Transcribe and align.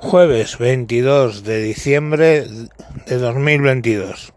Jueves 0.00 0.58
22 0.58 1.42
de 1.42 1.60
diciembre 1.60 2.46
de 3.06 3.18
2022. 3.18 4.32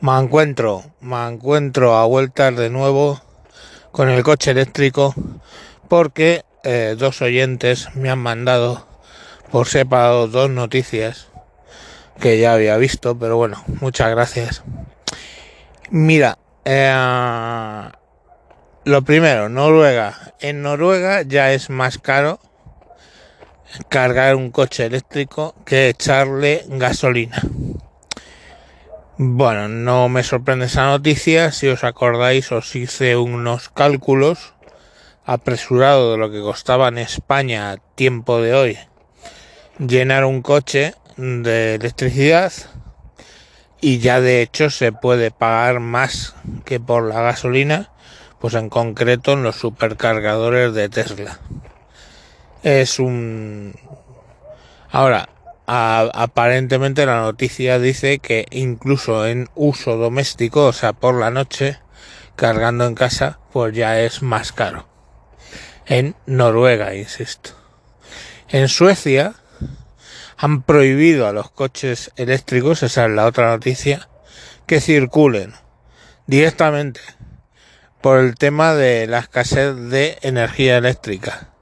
Me 0.00 0.18
encuentro, 0.18 0.82
me 1.00 1.28
encuentro 1.28 1.94
a 1.94 2.06
vueltas 2.06 2.56
de 2.56 2.70
nuevo 2.70 3.22
con 3.92 4.08
el 4.08 4.24
coche 4.24 4.50
eléctrico 4.50 5.14
porque 5.88 6.44
eh, 6.64 6.96
dos 6.98 7.22
oyentes 7.22 7.88
me 7.94 8.10
han 8.10 8.18
mandado 8.18 8.84
por 9.52 9.68
separado 9.68 10.26
dos 10.26 10.50
noticias 10.50 11.28
que 12.20 12.40
ya 12.40 12.52
había 12.52 12.76
visto, 12.76 13.16
pero 13.16 13.36
bueno, 13.36 13.62
muchas 13.80 14.10
gracias. 14.10 14.64
Mira, 15.90 16.38
eh, 16.64 17.88
lo 18.84 19.02
primero, 19.02 19.48
Noruega. 19.48 20.34
En 20.40 20.62
Noruega 20.62 21.22
ya 21.22 21.52
es 21.52 21.70
más 21.70 21.98
caro 21.98 22.40
cargar 23.88 24.36
un 24.36 24.50
coche 24.50 24.86
eléctrico 24.86 25.54
que 25.64 25.88
echarle 25.88 26.64
gasolina. 26.68 27.40
Bueno, 29.16 29.68
no 29.68 30.08
me 30.08 30.24
sorprende 30.24 30.66
esa 30.66 30.86
noticia. 30.86 31.52
Si 31.52 31.68
os 31.68 31.84
acordáis, 31.84 32.50
os 32.50 32.74
hice 32.74 33.16
unos 33.16 33.68
cálculos 33.68 34.54
apresurados 35.24 36.12
de 36.12 36.18
lo 36.18 36.30
que 36.30 36.40
costaba 36.40 36.88
en 36.88 36.98
España 36.98 37.70
a 37.70 37.76
tiempo 37.76 38.40
de 38.40 38.54
hoy 38.54 38.78
llenar 39.78 40.24
un 40.24 40.42
coche 40.42 40.94
de 41.16 41.76
electricidad 41.76 42.52
y 43.80 43.98
ya 43.98 44.20
de 44.20 44.42
hecho 44.42 44.70
se 44.70 44.92
puede 44.92 45.30
pagar 45.30 45.80
más 45.80 46.34
que 46.64 46.80
por 46.80 47.04
la 47.04 47.20
gasolina, 47.22 47.90
pues 48.38 48.54
en 48.54 48.68
concreto 48.68 49.32
en 49.32 49.42
los 49.42 49.56
supercargadores 49.56 50.74
de 50.74 50.88
Tesla 50.88 51.40
es 52.64 52.98
un... 52.98 53.74
Ahora, 54.90 55.28
aparentemente 55.66 57.04
la 57.04 57.20
noticia 57.20 57.78
dice 57.78 58.18
que 58.18 58.46
incluso 58.50 59.26
en 59.26 59.48
uso 59.54 59.96
doméstico, 59.96 60.66
o 60.66 60.72
sea, 60.72 60.94
por 60.94 61.14
la 61.14 61.30
noche, 61.30 61.78
cargando 62.36 62.86
en 62.86 62.94
casa, 62.94 63.38
pues 63.52 63.74
ya 63.74 64.00
es 64.00 64.22
más 64.22 64.52
caro. 64.52 64.88
En 65.86 66.16
Noruega, 66.26 66.94
insisto. 66.94 67.50
En 68.48 68.68
Suecia 68.68 69.34
han 70.38 70.62
prohibido 70.62 71.26
a 71.26 71.32
los 71.32 71.50
coches 71.50 72.12
eléctricos, 72.16 72.82
esa 72.82 73.04
es 73.04 73.10
la 73.10 73.26
otra 73.26 73.50
noticia, 73.50 74.08
que 74.66 74.80
circulen 74.80 75.52
directamente 76.26 77.00
por 78.00 78.20
el 78.20 78.36
tema 78.36 78.74
de 78.74 79.06
la 79.06 79.18
escasez 79.18 79.76
de 79.76 80.18
energía 80.22 80.78
eléctrica 80.78 81.53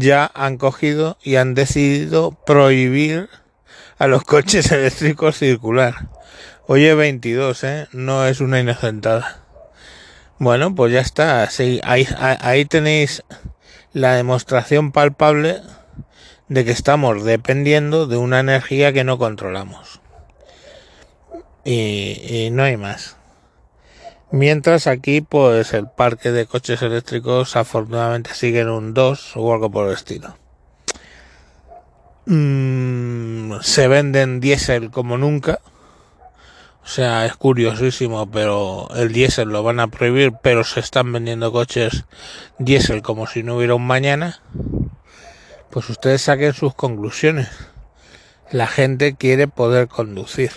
ya 0.00 0.30
han 0.34 0.56
cogido 0.56 1.18
y 1.22 1.36
han 1.36 1.54
decidido 1.54 2.32
prohibir 2.46 3.28
a 3.98 4.06
los 4.06 4.24
coches 4.24 4.70
eléctricos 4.72 5.38
circular. 5.38 6.08
Oye, 6.66 6.94
22, 6.94 7.64
¿eh? 7.64 7.88
No 7.92 8.26
es 8.26 8.40
una 8.40 8.60
inocentada. 8.60 9.44
Bueno, 10.38 10.74
pues 10.74 10.92
ya 10.92 11.00
está. 11.00 11.48
Ahí, 11.84 12.64
tenéis 12.64 13.22
la 13.92 14.16
demostración 14.16 14.92
palpable 14.92 15.62
de 16.48 16.64
que 16.64 16.72
estamos 16.72 17.24
dependiendo 17.24 18.06
de 18.06 18.16
una 18.16 18.40
energía 18.40 18.92
que 18.92 19.04
no 19.04 19.16
controlamos. 19.16 20.00
Y 21.64 22.48
no 22.52 22.64
hay 22.64 22.76
más. 22.76 23.15
Mientras 24.32 24.88
aquí, 24.88 25.20
pues 25.20 25.72
el 25.72 25.88
parque 25.88 26.32
de 26.32 26.46
coches 26.46 26.82
eléctricos 26.82 27.54
afortunadamente 27.54 28.34
sigue 28.34 28.60
en 28.60 28.70
un 28.70 28.92
2 28.92 29.36
o 29.36 29.52
algo 29.52 29.70
por 29.70 29.86
el 29.86 29.94
estilo. 29.94 30.36
Mm, 32.26 33.60
se 33.62 33.86
venden 33.86 34.40
diésel 34.40 34.90
como 34.90 35.16
nunca. 35.16 35.60
O 36.82 36.88
sea, 36.88 37.24
es 37.24 37.36
curiosísimo, 37.36 38.28
pero 38.28 38.88
el 38.96 39.12
diésel 39.12 39.50
lo 39.50 39.62
van 39.62 39.78
a 39.78 39.88
prohibir, 39.88 40.32
pero 40.42 40.64
se 40.64 40.80
están 40.80 41.12
vendiendo 41.12 41.52
coches 41.52 42.04
diésel 42.58 43.02
como 43.02 43.28
si 43.28 43.44
no 43.44 43.56
hubiera 43.56 43.76
un 43.76 43.86
mañana. 43.86 44.40
Pues 45.70 45.88
ustedes 45.88 46.22
saquen 46.22 46.52
sus 46.52 46.74
conclusiones. 46.74 47.48
La 48.50 48.66
gente 48.66 49.14
quiere 49.14 49.46
poder 49.46 49.86
conducir 49.86 50.50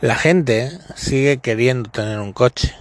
la 0.00 0.14
gente 0.14 0.78
sigue 0.94 1.38
queriendo 1.38 1.90
tener 1.90 2.20
un 2.20 2.32
coche. 2.32 2.74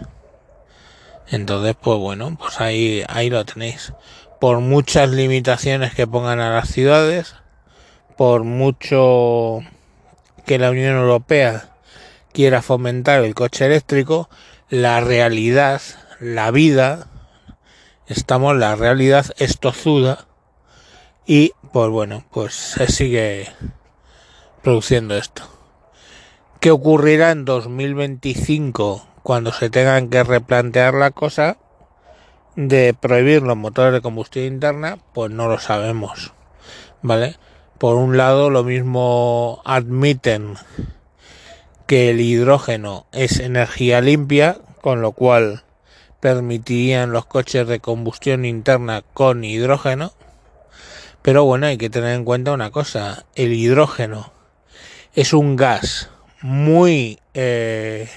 Entonces, 1.30 1.76
pues 1.82 1.98
bueno, 1.98 2.38
pues 2.40 2.62
ahí, 2.62 3.04
ahí 3.08 3.30
lo 3.30 3.44
tenéis. 3.44 3.94
Por 4.40 4.60
muchas 4.60 5.10
limitaciones 5.10 5.96
que 5.96 6.06
pongan 6.06 6.40
a 6.40 6.52
las 6.52 6.70
ciudades, 6.70 7.36
por 8.18 8.44
mucho 8.44 9.62
que 10.46 10.60
la 10.60 10.70
Unión 10.70 10.96
Europea 10.96 11.70
quiera 12.34 12.62
fomentar 12.62 13.24
el 13.24 13.34
coche 13.34 13.66
eléctrico, 13.66 14.30
la 14.70 15.02
realidad, 15.02 15.82
la 16.20 16.52
vida, 16.52 17.08
estamos, 18.08 18.56
la 18.56 18.76
realidad 18.76 19.26
estozuda 19.38 20.28
y 21.26 21.52
pues 21.74 21.90
bueno, 21.90 22.24
pues 22.32 22.54
se 22.54 22.88
sigue 22.88 23.50
produciendo 24.62 25.18
esto. 25.18 25.57
¿Qué 26.60 26.72
ocurrirá 26.72 27.30
en 27.30 27.46
2025 27.46 29.06
cuando 29.22 29.54
se 29.54 29.70
tengan 29.70 30.10
que 30.10 30.24
replantear 30.24 30.96
la 30.96 31.12
cosa 31.12 31.58
de 32.56 32.96
prohibir 33.00 33.44
los 33.44 33.56
motores 33.56 33.94
de 33.94 34.02
combustión 34.02 34.46
interna? 34.46 34.98
Pues 35.14 35.30
no 35.30 35.48
lo 35.48 35.60
sabemos, 35.60 36.34
¿vale? 37.04 37.36
Por 37.78 37.98
un 37.98 38.18
lado, 38.18 38.50
lo 38.50 38.64
mismo 38.64 39.62
admiten 39.66 40.56
que 41.86 42.10
el 42.10 42.22
hidrógeno 42.22 43.06
es 43.12 43.40
energía 43.40 44.02
limpia, 44.02 44.58
con 44.82 45.04
lo 45.04 45.12
cual 45.12 45.64
permitirían 46.22 47.12
los 47.12 47.28
coches 47.28 47.68
de 47.68 47.80
combustión 47.80 48.46
interna 48.46 49.04
con 49.14 49.44
hidrógeno. 49.44 50.12
Pero 51.22 51.44
bueno, 51.44 51.68
hay 51.68 51.78
que 51.78 51.92
tener 51.92 52.16
en 52.16 52.26
cuenta 52.26 52.52
una 52.52 52.72
cosa, 52.72 53.28
el 53.36 53.54
hidrógeno 53.54 54.32
es 55.14 55.34
un 55.34 55.56
gas 55.56 56.10
muy, 56.48 57.20
eh, 57.34 58.08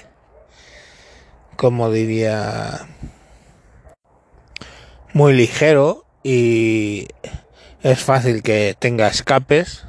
como 1.57 1.91
diría, 1.91 2.87
muy 5.11 5.33
ligero 5.33 6.05
y 6.23 7.09
es 7.83 7.99
fácil 7.99 8.41
que 8.41 8.73
tenga 8.79 9.09
escapes. 9.09 9.83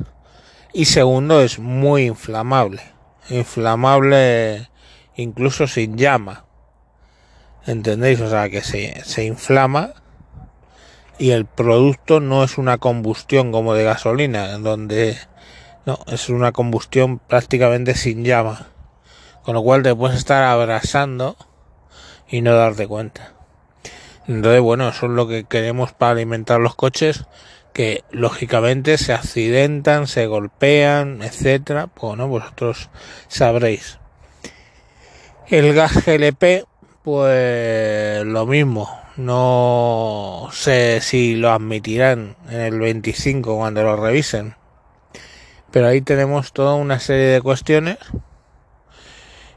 Y 0.73 0.87
segundo, 0.87 1.41
es 1.41 1.61
muy 1.61 2.07
inflamable. 2.07 2.83
Inflamable 3.31 4.69
incluso 5.15 5.69
sin 5.69 5.97
llama. 5.97 6.45
¿Entendéis? 7.65 8.21
O 8.21 8.29
sea, 8.29 8.51
que 8.51 8.63
se, 8.63 9.05
se 9.05 9.25
inflama 9.25 9.95
y 11.17 11.31
el 11.31 11.47
producto 11.47 12.19
no 12.19 12.43
es 12.43 12.59
una 12.59 12.79
combustión 12.79 13.53
como 13.53 13.75
de 13.75 13.85
gasolina, 13.85 14.59
donde 14.59 15.17
no, 15.85 15.99
es 16.07 16.29
una 16.29 16.53
combustión 16.53 17.19
prácticamente 17.19 17.95
sin 17.95 18.25
llama. 18.25 18.69
Con 19.43 19.55
lo 19.55 19.63
cual 19.63 19.83
te 19.83 19.95
puedes 19.95 20.17
estar 20.17 20.45
abrasando 20.45 21.37
y 22.29 22.41
no 22.41 22.55
darte 22.55 22.87
cuenta. 22.87 23.33
Entonces, 24.29 24.61
bueno, 24.61 24.89
eso 24.89 25.07
es 25.07 25.13
lo 25.13 25.27
que 25.27 25.45
queremos 25.45 25.93
para 25.93 26.13
alimentar 26.13 26.61
los 26.61 26.77
coches, 26.77 27.25
que 27.73 28.05
lógicamente 28.13 28.97
se 28.97 29.13
accidentan, 29.13 30.07
se 30.07 30.27
golpean, 30.27 31.23
etcétera. 31.23 31.91
Bueno, 32.01 32.29
vosotros 32.29 32.89
sabréis. 33.27 33.99
El 35.49 35.75
gas 35.75 36.07
GLP, 36.07 36.65
pues 37.03 38.25
lo 38.25 38.47
mismo. 38.47 38.89
No 39.17 40.49
sé 40.53 41.01
si 41.01 41.35
lo 41.35 41.51
admitirán 41.51 42.37
en 42.49 42.61
el 42.61 42.79
25 42.79 43.57
cuando 43.57 43.83
lo 43.83 43.97
revisen 43.97 44.55
pero 45.73 45.89
ahí 45.89 46.03
tenemos 46.03 46.53
toda 46.53 46.75
una 46.75 47.01
serie 47.01 47.27
de 47.27 47.43
cuestiones. 47.43 47.99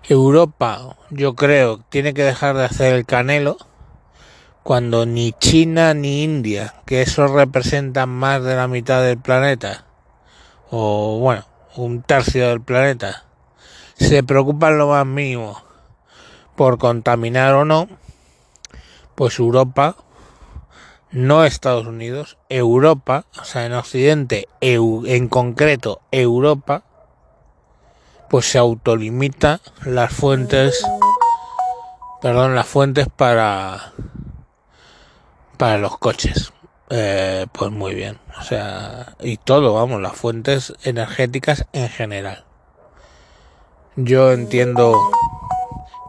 Europa, 0.08 0.96
yo 1.10 1.36
creo, 1.36 1.80
tiene 1.90 2.14
que 2.14 2.24
dejar 2.24 2.56
de 2.56 2.64
hacer 2.64 2.96
el 2.96 3.06
canelo 3.06 3.58
cuando 4.64 5.06
ni 5.06 5.34
China 5.34 5.94
ni 5.94 6.24
India, 6.24 6.74
que 6.86 7.02
eso 7.02 7.28
representan 7.28 8.10
más 8.10 8.44
de 8.44 8.56
la 8.56 8.68
mitad 8.68 9.04
del 9.04 9.20
planeta, 9.20 9.86
o 10.72 11.20
bueno, 11.20 11.46
un 11.76 12.02
tercio 12.02 12.50
del 12.50 12.62
planeta, 12.62 13.26
se 13.96 14.24
preocupan 14.24 14.78
lo 14.78 14.88
más 14.88 15.06
mínimo 15.06 15.62
por 16.56 16.80
contaminar 16.80 17.54
o 17.54 17.66
no, 17.66 17.88
pues 19.14 19.38
Europa 19.38 19.98
no 21.16 21.46
Estados 21.46 21.88
Unidos, 21.88 22.38
Europa, 22.50 23.26
o 23.40 23.46
sea, 23.46 23.66
en 23.66 23.72
Occidente, 23.72 24.50
en 24.60 25.30
concreto 25.30 26.02
Europa, 26.12 26.84
pues 28.30 28.52
se 28.52 28.58
autolimita 28.58 29.62
las 29.86 30.12
fuentes, 30.12 30.86
perdón, 32.22 32.54
las 32.54 32.68
fuentes 32.68 33.08
para, 33.08 33.94
para 35.58 35.78
los 35.78 35.98
coches. 35.98 36.52
eh, 36.90 37.48
pues 37.54 37.72
muy 37.72 37.96
bien. 37.96 38.20
O 38.38 38.44
sea, 38.44 39.16
y 39.22 39.38
todo, 39.38 39.74
vamos, 39.74 40.02
las 40.02 40.18
fuentes 40.18 40.74
energéticas 40.84 41.66
en 41.72 41.88
general. 41.88 42.44
Yo 43.96 44.34
entiendo 44.34 45.00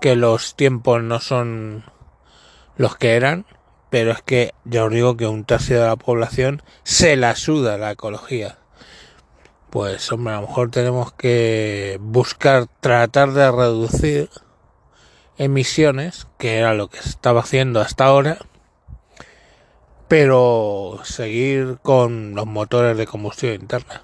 que 0.01 0.17
los 0.17 0.57
tiempos 0.57 1.01
no 1.01 1.21
son 1.21 1.85
los 2.77 2.97
que 2.97 3.15
eran, 3.15 3.47
pero 3.97 4.13
es 4.13 4.21
que 4.21 4.53
ya 4.67 4.85
os 4.85 4.93
digo 4.93 5.17
que 5.17 5.27
un 5.27 5.47
tercio 5.47 5.81
de 5.81 5.87
la 5.87 5.97
población 5.97 6.63
se 6.83 7.17
la 7.17 7.35
suda 7.35 7.79
la 7.79 7.93
ecología. 7.93 8.59
Pues 9.71 10.13
hombre, 10.13 10.35
a 10.35 10.43
lo 10.43 10.49
mejor 10.49 10.71
tenemos 10.71 11.15
que 11.15 11.97
buscar 12.03 12.67
tratar 12.81 13.33
de 13.33 13.51
reducir 13.51 14.29
emisiones, 15.39 16.27
que 16.37 16.59
era 16.59 16.75
lo 16.75 16.89
que 16.89 17.01
se 17.01 17.09
estaba 17.09 17.41
haciendo 17.41 17.81
hasta 17.81 18.05
ahora, 18.05 18.37
pero 20.09 21.01
seguir 21.03 21.79
con 21.81 22.35
los 22.35 22.45
motores 22.45 22.99
de 22.99 23.07
combustión 23.07 23.55
interna, 23.55 24.03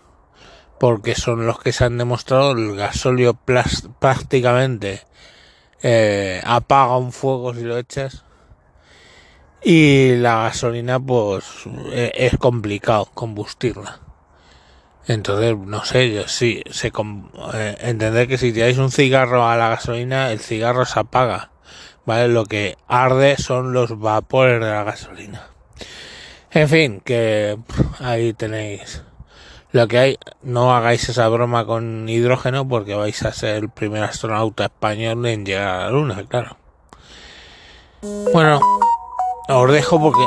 porque 0.81 1.15
son 1.15 1.47
los 1.47 1.61
que 1.61 1.73
se 1.73 1.85
han 1.85 1.99
demostrado 1.99 2.53
el 2.53 2.77
gasóleo 2.77 3.35
prácticamente 3.99 5.03
eh, 5.83 6.41
apaga 6.47 6.97
un 6.97 7.13
fuego 7.13 7.53
si 7.53 7.61
lo 7.61 7.77
echas 7.77 8.25
y 9.65 10.17
la 10.17 10.45
gasolina 10.45 10.99
pues 10.99 11.45
e-, 11.93 12.13
es 12.15 12.37
complicado 12.39 13.07
combustirla. 13.15 14.01
Entonces, 15.07 15.57
no 15.57 15.85
sé, 15.85 16.13
yo 16.13 16.29
sí, 16.29 16.63
se 16.71 16.93
eh, 17.55 17.77
entender 17.81 18.29
que 18.29 18.39
si 18.39 18.53
tiráis 18.53 18.79
un 18.79 18.93
cigarro 18.93 19.49
a 19.49 19.57
la 19.57 19.71
gasolina, 19.71 20.31
el 20.31 20.39
cigarro 20.39 20.85
se 20.85 21.01
apaga, 21.01 21.51
¿vale? 22.07 22.29
Lo 22.29 22.45
que 22.47 22.77
arde 22.87 23.37
son 23.37 23.73
los 23.73 23.99
vapores 23.99 24.61
de 24.61 24.71
la 24.71 24.85
gasolina. 24.85 25.49
En 26.53 26.69
fin, 26.69 27.01
que 27.01 27.59
ahí 27.99 28.33
tenéis 28.33 29.03
lo 29.73 29.89
que 29.89 29.99
hay. 29.99 30.19
No 30.43 30.75
hagáis 30.75 31.09
esa 31.09 31.29
broma 31.29 31.65
con 31.67 32.09
hidrógeno 32.09 32.69
porque 32.69 32.95
vais 32.95 33.23
a 33.25 33.33
ser 33.33 33.57
el 33.57 33.71
primer 33.71 34.05
astronauta 34.05 34.65
español 34.65 35.27
en 35.27 35.45
llegar 35.45 35.69
a 35.69 35.85
la 35.85 35.91
luna, 35.91 36.25
claro. 36.29 36.59
Bueno, 38.33 38.61
os 39.49 39.73
dejo 39.73 40.01
porque 40.01 40.25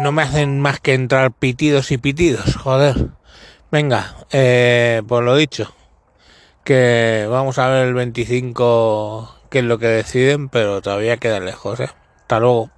no 0.00 0.12
me 0.12 0.22
hacen 0.22 0.60
más 0.60 0.80
que 0.80 0.94
entrar 0.94 1.32
pitidos 1.32 1.90
y 1.92 1.98
pitidos, 1.98 2.56
joder. 2.56 3.08
Venga, 3.70 4.16
eh, 4.30 5.02
pues 5.06 5.24
lo 5.24 5.34
dicho, 5.36 5.72
que 6.64 7.26
vamos 7.30 7.58
a 7.58 7.68
ver 7.68 7.86
el 7.86 7.94
25 7.94 9.34
qué 9.50 9.58
es 9.60 9.64
lo 9.64 9.78
que 9.78 9.86
deciden, 9.86 10.48
pero 10.48 10.82
todavía 10.82 11.16
queda 11.16 11.40
lejos, 11.40 11.80
¿eh? 11.80 11.90
Hasta 12.22 12.40
luego. 12.40 12.75